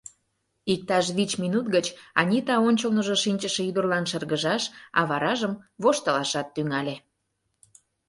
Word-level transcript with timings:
Иктаж 0.73 1.05
вич 1.17 1.31
минут 1.43 1.65
гыч 1.75 1.85
Анита 2.19 2.55
ончылныжо 2.67 3.15
шинчыше 3.23 3.61
ӱдырлан 3.69 4.05
шыргыжаш, 4.11 4.63
а 4.99 5.01
варажым 5.09 5.53
воштылашат 5.81 6.47
тӱҥале. 6.55 6.95